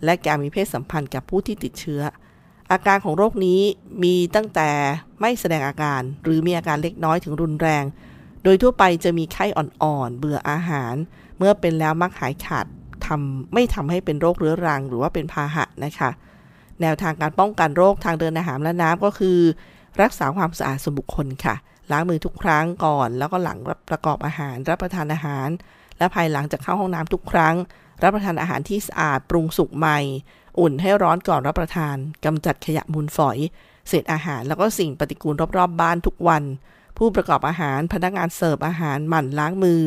[0.04, 2.02] และการมีเพศสัมพันธ์กับผู้ที่ติดเชื้อ
[2.70, 3.60] อาการของโรคนี้
[4.02, 4.70] มีตั้งแต่
[5.20, 7.84] ไม่แสดงอาการ หรือมีอาการเล็กน้อยถึงรุนแรง
[8.44, 10.94] โดยทั่วไปจะมีไข้อ่อนๆ เบื่ออาหาร
[11.38, 12.66] เมื่อเป็นแล้วมักหายขาด
[13.06, 16.10] ทำไม่ทำให้เป็นโรคเรื้อรัง หรือว่าเป็นพาหะนะคะ
[16.80, 19.38] แนวทางการป้องกันโรคทางเดินอาหารและน้ำก็คือ
[20.00, 21.54] รักษาความสะอาดส่วนบุคคลค่ะ
[21.90, 25.48] ล้างมือทุกครั้งก่อน แล้วก็หลังรับประกอบอาหาร รับประทานอาหาร
[25.98, 27.54] และภายหลังจากเข้าห้องน้ำทุกครั้ง
[28.02, 29.98] รับประทานอาหารที่สะอาดปรุงสุกใหม่
[30.60, 33.38] อุ่นให้ร้อนก่อนรับประทานกำจัดขยะมูลฝอย
[33.88, 36.42] เศษอาหารแล้วก็สิ่งปฏิกูลรอบๆบบ้านทุกวัน
[36.98, 39.82] ผู้ประกอบอาหารพนักงานเสิร์ฟอาหารหมั่นล้างมือ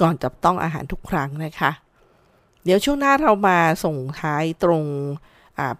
[0.00, 1.70] ก่อนจับต้องอาหารทุกครั้งนะคะ
[2.64, 4.84] เดี๋ยวช่วงหน้าเรามาส่งท้ายตรง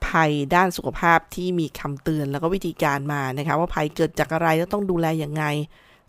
[0.07, 5.45] ภัยด้านสุขภาพที่มีคำเตือนแล้วก็วิธีการมานะคะ ว่าภัยเกิดจากอะไรแล้วต้องดูแลอย่างไง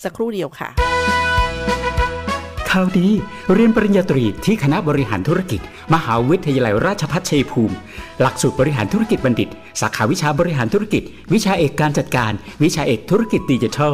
[0.04, 0.70] สักครู่เดียวค่ะ
[2.70, 3.08] ข่าวดี
[3.54, 5.62] เรียนปริญญาตรีที่คณะบริหารธุรกิจ
[5.94, 7.76] มหาวิทยาลัยราชภัฏชัยภูมิ
[8.22, 9.50] หลักสูตรบริหารธุรกิจบัณฑิต
[9.82, 11.04] สาขาวิชาบริหารธุรกิจ
[11.34, 12.32] วิชาเอกการจัดการ
[12.64, 13.94] วิชาเอกธุรกิจดิจิทัล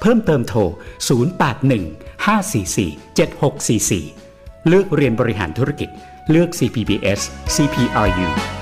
[0.00, 0.60] เพิ่มเติมโทร
[1.28, 5.88] 081 544 7644 เลือกเรียนบริหารธุรกิจ
[6.30, 7.20] เลือก CPBS
[7.54, 8.59] CPRU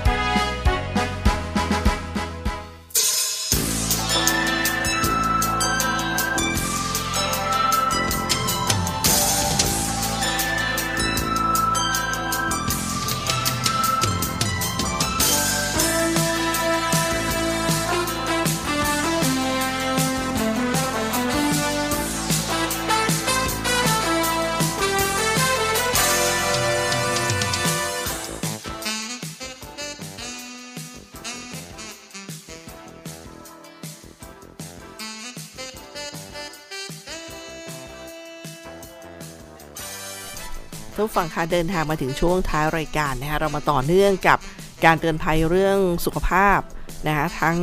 [40.99, 44.37] ทุกฝั่งค่ะเดินทางมาถึงช่วงท้ายรายการนะคะเรามาต่อเนื่องกับ
[44.85, 46.59] การเตือนภัยเรื่องสุขภาพ
[47.07, 47.57] นะคะทั้ง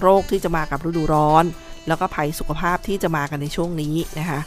[0.00, 1.44] โรคที่จะมากับฤดูร้อน
[1.88, 4.40] แล้วก็ภัยสุขภาพที่จะมากันในช่วงนี้นะคะ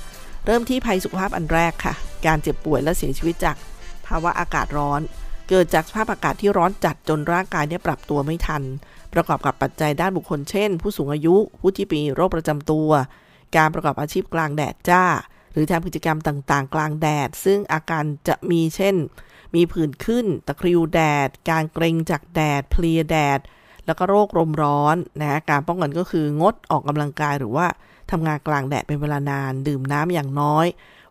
[0.46, 1.94] เริ่มที่ภัยสุขภาพอันแรกค่ะ
[2.26, 3.56] การเจ็บป่วยและเสียชีวิตจาก
[4.08, 5.02] ภาวะอากาศร้อน
[5.50, 8.64] เกิดจากสภาพอากาศที่ร้อนจัดจนร่างกายเนี่ยปรับตัวไม่ทัน
[9.14, 12.90] ประกอบกับปัจจัยด้านบุคคลเช่น ผู้สูงอายุ ผู้ที่มีโรคประจำตัว
[13.58, 15.04] การประกอบอาชีพกลางแดดจ้า
[15.56, 18.96] หรือทำกิจกรรมต่างๆ กลางแดด ซึ่งอาการจะมีเช่น
[19.56, 23.40] มีผื่นขึ้น ตะคริวแดด การเกรงจากแดด เพลียแดด
[23.86, 27.68] แล้วก็โรคลมร้อนนะการป้องกันก็คืองดออกกำลังกายหรือว่า
[28.12, 30.66] ทำงานกลางแดดเป็นเวลานาน ดื่มน้ำอย่างน้อย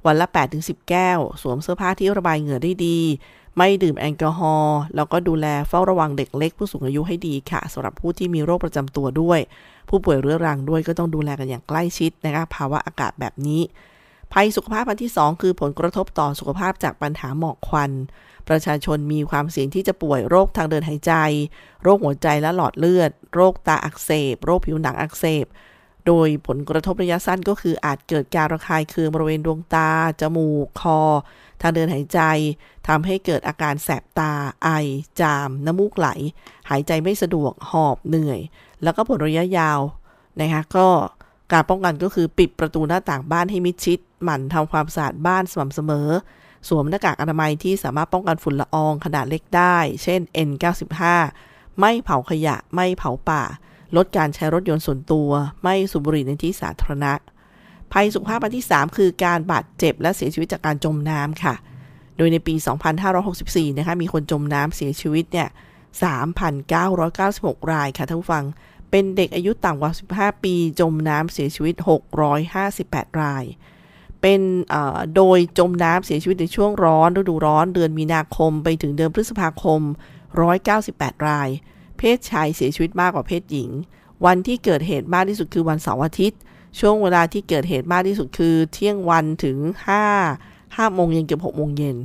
[0.07, 0.27] วันละ
[0.59, 2.99] 8-10 แก้ว สวมเสื้อผ้าที่ระบายเหงื่อได้ดี
[3.57, 9.41] ไม่ดื่มแอลกอฮอล์ แล้วก็ดูแลเฝ้าระวังเด็กเล็กผู้สูงอายุให้ดีค่ะสำหรับผู้ที่มีโรคประจำตัวด้วย
[9.89, 13.61] ผู้ป่วยเรื้อรังด้วยก็ต้องดูแลกันอย่างใกล้ชิดนะคะภาวะอากาศแบบนี้
[14.35, 17.93] ภัยสุขภาพอันที่ 2 คือผลกระทบต่อสุขภาพจากปัญหาหมอกควัน
[18.49, 21.13] ประชาชนมีความเสี่ยงที่จะป่วยโรคทางเดินหายใจ
[21.83, 25.47] โรคหัวใจและหลอดเลือด โรคตาอักเสบ โรคผิวหนังอักเสบ
[26.07, 31.01] โดยผลกระทบระยะสั้นก็คืออาจเกิดการระคายเคืองบริเวณดวงตา จมูก คอ
[31.61, 32.21] ทางเดินหายใจ
[32.89, 34.69] ทำให้เกิดอาการแสบตา ไอ
[35.21, 36.09] จาม น้ำมูกไหล
[36.71, 38.41] หายใจไม่สะดวก หอบ เหนื่อย
[38.83, 39.81] แล้วก็ผลระยะยาว
[40.41, 40.89] นะคะก็
[41.55, 46.09] การป้องกันก็คือปิดประตูหน้าต่างบ้านให้มิดชิด หมั่นทำความสะอาดบ้านสม่ำเสมอ
[46.69, 51.01] สวมหน้ากากอนามัยที่สามารถป้องกันฝุ่นละอองขนาดเล็กได้ เช่น N95
[51.81, 53.43] ไม่เผาขยะ ไม่เผาป่า
[53.97, 55.31] ลดการใช้รถยนต์ส่วนตัว
[55.63, 57.13] ไม่สูบบุหรี่ในที่สาธารณะ
[57.93, 61.55] ภัยสุขภาพอันที่ 3 คือการบาดเจ็บและเสียชีวิตจากการจมน้ำค่ะ
[62.17, 62.55] โดยในปี
[63.17, 65.49] 2564 นะคะ มีคนจมน้ำเสียชีวิตเนี่ย
[66.81, 68.45] 3,996 รายค่ะท่านผู้ฟัง
[68.97, 71.75] เป็นเด็กอายุต่ำกว่า 15 ปี จมน้ำเสียชีวิต
[72.49, 73.45] 658 ราย
[74.21, 74.41] เป็น
[75.17, 79.81] โดยจมน้ำเสียชีวิตในช่วงร้อนฤดูร้อนเดือนมีนาคมไปถึงเดือนพฤษภาคม
[80.55, 81.49] 198 ราย
[81.99, 83.71] เพศชายเสียชีวิตมากกว่าเพศหญิง
[84.25, 86.41] วันที่เกิดเหตุมากที่สุดคือวันเสาร์อาทิตย์
[86.81, 89.57] ช่วงเวลาที่เกิดเหตุมากที่สุดคือเที่ยงวันถึง
[90.23, 91.97] 5 5โมงเย็นเกือบ6โมงเย็น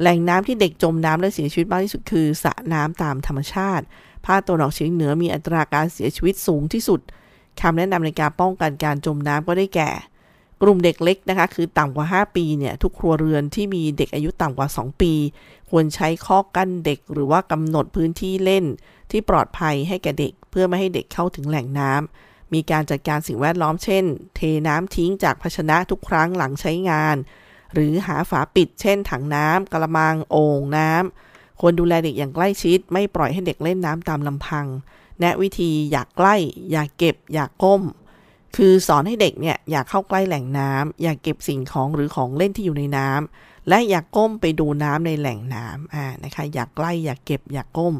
[0.00, 3.86] แหล่งน้ำที่เด็กจมน้ำและเสียชีวิตมากที่สุดคือสระน้ำตามธรรมชาติ
[4.26, 7.00] ภาคตะวันออกเฉียงเหนือมีอัตราการเสียชีวิตสูงที่สุด
[7.60, 9.90] คำแนะนำในการป้องกันการจมน้ำก็ได้แก่
[10.62, 15.12] กลุ่มเด็กเล็กนะคะ คือต่ำกว่า 5 ปีเนี่ย ทุกครัวเรือนที่มีเด็กอายุต่ำกว่า 2 ปี
[15.70, 18.64] ควรใช้ข้อกั้นเด็กหรือว่ากำหนดพื้นที่เล่น
[19.10, 24.04] ที่ปลอดภัยให้แก่เด็ก เพื่อไม่ให้เด็กเข้าถึงแหล่งน้ำมีการจัดการสิ่งแวดล้อมเช่น
[24.36, 27.16] เทน้ำทิ้งจากภาชนะทุกครั้งหลังใช้งาน
[27.74, 31.29] หรือหาฝาปิด เช่น ถังน้ำกระมังโอ่งน้ำ
[31.60, 34.66] ควรดูแลเด็กอย่างใกล้ชิด ไม่ปล่อยให้เด็กเล่นน้ำตามลำพัง
[35.20, 36.34] แนะวิธีอยากใกล้
[36.70, 37.82] อย่าเก็บ อยากก้ม
[38.56, 47.94] คือสอนให้เด็กเนี่ยอย่าเข้าใกล้แหล่งน้ำอย่าเก็บสิ่งของหรือของเล่นที่อยู่ในน้ำและอยากก้มไปดูน้ำในแหล่งน้ำอ่านะคะอย่าใกล้อย่าเก็บ อย่าก้ม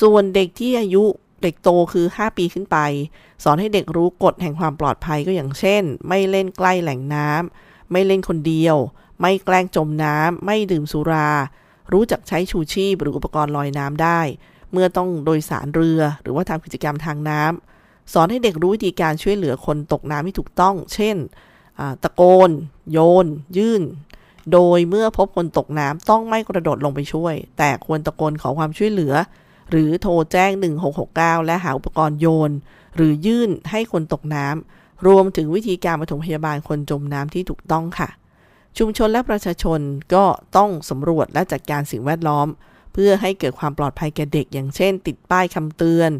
[0.00, 1.04] ส่วนเด็กที่อายุ
[1.42, 2.76] เด็กโตคือ 5 ปีขึ้นไป
[3.44, 8.76] สอนให้เด็กรู้กฎแห่งความปลอดภัยก็อย่างเช่น ไม่เล่นใกล้แหล่งน้ำไม่เล่นคนเดียว
[9.20, 11.30] ไม่แกล้งจมน้ำไม่ดื่มสุรา
[11.92, 14.20] รู้จักใช้ชูชีพหรืออุปกรณ์ลอยน้ำได้
[14.72, 21.16] เมื่อต้องโดยสารเรือหรือว่าทำกิจกรรมทางน้ำสอนให้เด็กรู้วิธีการช่วยเหลือคนตกน้ำที่ถูกต้อง เช่น
[22.02, 22.50] ตะโกน
[22.92, 23.26] โยน
[23.58, 23.82] ยื่น
[24.52, 29.14] โดยเมื่อพบคนตกน้ำต้องไม่กระโดดลงไปช่วย แต่ควรตะโกนขอความช่วยเหลือ
[29.70, 30.50] หรือโทรแจ้ง
[30.98, 32.50] 1669 และหาอุปกรณ์โยน
[32.96, 38.08] หรือยื่นให้คนตกน้ำรวมถึงวิธีการปฐมพยาบาลคนจมน้ำที่ถูกต้องค่ะ
[38.76, 39.80] ชุมชนและประชาชน
[40.14, 40.24] ก็
[40.56, 42.48] ต้องสำรวจและจัดการสิ่งแวดล้อม
[42.92, 46.10] เพื่อให้เกิดความปลอดภัยแก่เด็ก อย่างเช่น ติดป้ายคำเตือน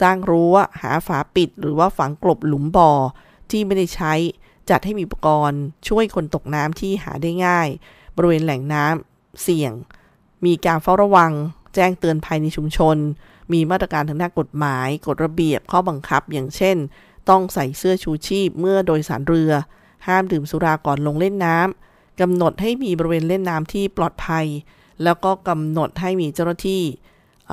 [0.00, 2.92] สร้างรั้ว หาฝาปิด หรือว่าฝังกลบหลุมบ่อ
[3.50, 4.12] ที่ไม่ได้ใช้
[4.70, 7.68] จัดให้มีอุปกรณ์ ช่วยคนตกน้ำที่หาได้ง่าย
[8.16, 9.72] บริเวณแหล่งน้ำเสี่ยง
[10.44, 11.32] มีการเฝ้าระวัง
[11.74, 12.96] แจ้งเตือนภายในชุมชน
[13.52, 16.76] มีมาตรการทางด้านกฎหมาย กฎระเบียบข้อบังคับ อย่างเช่น
[17.28, 19.52] ต้องใส่เสื้อชูชีพเมื่อโดยสารเรือ
[20.06, 21.85] ห้ามดื่มสุราก่อนลงเล่นน้ำ
[22.20, 24.46] กำหนดให้มีบริเวณเล่นน้ำที่ปลอดภัย
[25.04, 26.82] แล้วก็กำหนดให้มีเจ้าหน้าที่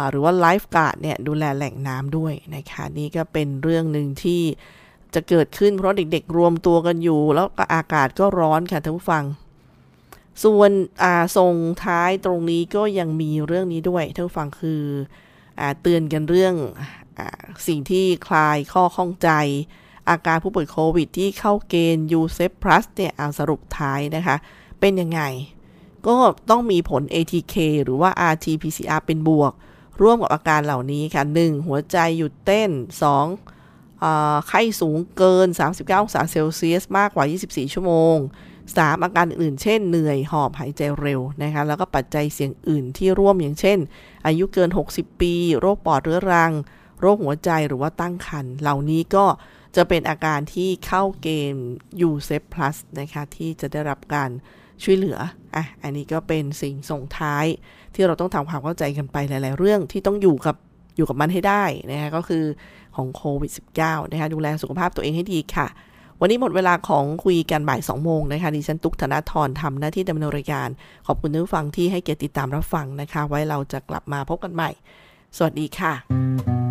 [0.10, 4.42] หรือว่า lifeguard เนี่ยดูแลแหล่งน้ำด้วยนะคะนี่ก็เป็นเรื่องหนึ่งที่
[5.14, 9.24] จะเกิดขึ้นเพราะเด็กๆ รวมตัวกันอยู่ แล้วก็อากาศก็ร้อนค่ะท่านผู้ฟัง
[10.44, 10.72] ส่วน
[11.38, 14.82] ส่งท้ายตรงนี้ก็ยังมีเรื่องนี้ด้วยท่านผู้ฟังคือ
[15.60, 16.56] อเตือนกันเรื่อง
[17.20, 17.22] อ
[17.68, 19.30] สิ่งที่คลายข้อข้องใจ
[20.10, 24.36] อาการผู้ป่วยโควิดที่เข้าเกณฑ์ยูเซฟพลัสเนี่ยเอาสรุปท้ายนะคะ
[24.80, 25.22] เป็นยังไง
[26.08, 26.16] ก็
[26.50, 29.54] ต้องมีผล ATK หรือว่า RT-PCR เป็นบวก
[30.02, 31.68] ร่วมกับอาการเหล่านี้ค่ะ 1.
[31.68, 32.72] หัวใจหยุดเต้น
[33.60, 34.48] 2.
[34.48, 38.18] ไข้สูงเกิน 39องศาเซลเซียสมากกว่า 24 ชั่วโมง
[38.82, 39.04] 3.
[39.04, 43.78] อาการอื่น เช่น เหนื่อย หอบ หายใจเร็วนะคะ แล้วก็ปัจจัยเสี่ยงอื่นที่ร่วมอย่างเช่น
[44.26, 46.52] อายุเกิน 60 ปี โรคปอดเรื้อรัง
[47.00, 49.26] โรคหัวใจหรือว่าตั้งครรภ์เหล่านี้ก็
[49.76, 51.70] จะเป็นอาการที่เข้าเกณฑ์
[52.08, 54.30] u s e p Plus นะคะ ที่จะได้รับการ
[54.84, 55.18] ช่วยเหลือ
[55.56, 57.46] อะ อันนี้ก็เป็นสิ่งส่งท้าย
[57.94, 60.56] ที่เราต้องทำความเข้าใจกันไปหลาย ๆ เรื่องที่ต้องอยู่กับ
[60.98, 62.44] อยู่กับมันให้ได้นะคะก็คือ
[62.96, 65.68] ของโควิด -19 นะคะดูแลสุขภาพตัวเองให้ดีค่ะ
[66.20, 70.70] วันนี้หมดเวลาของคุยกันบ่าย2โมงนะคะดิฉันตุ๊กธนาธรทำหน้าที่ดำเนินรายการ
[71.08, 74.70] ขอบคุณทุกฟังที่ให้เกียรติติดตามรับฟังนะคะ ไว้เราจะกลับมาพบกันใหม่
[75.38, 76.63] สวัสดีค่ะ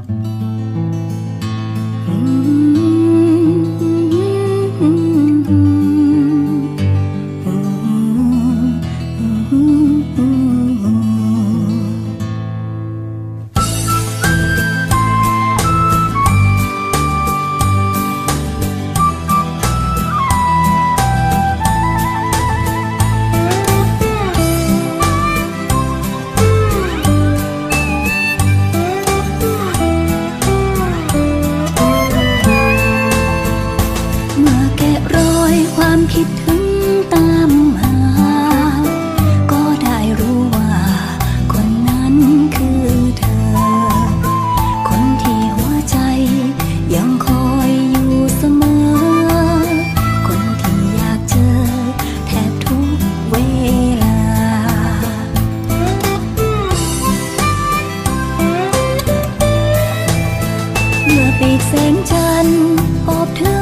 [61.93, 62.61] งจันทร์
[63.09, 63.55] อบถึ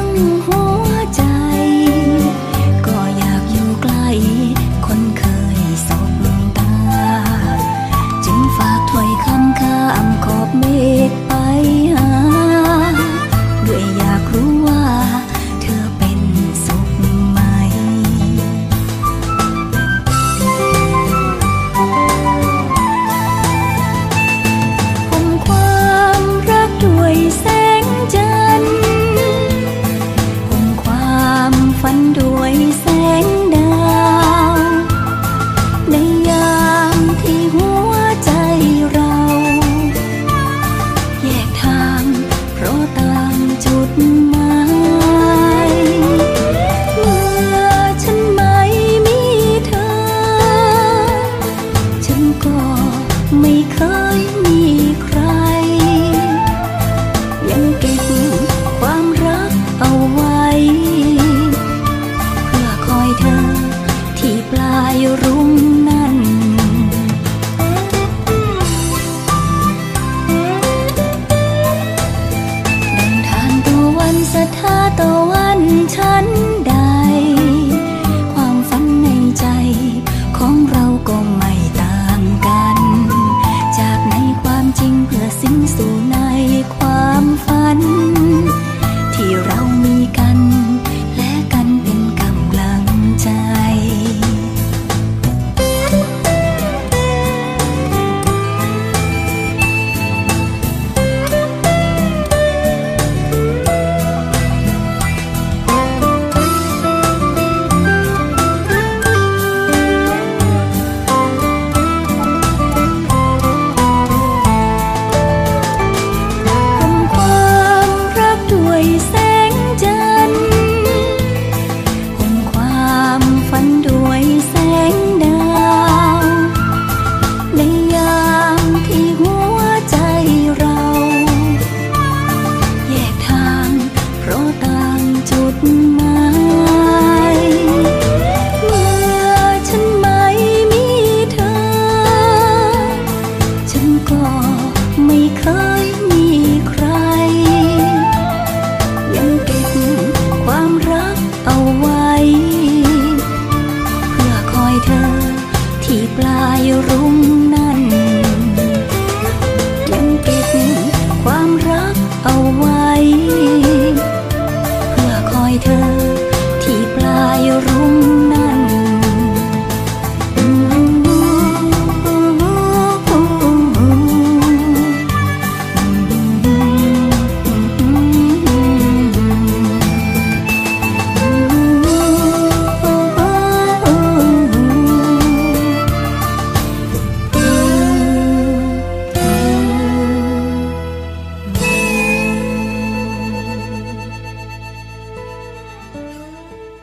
[64.91, 65.30] rayo.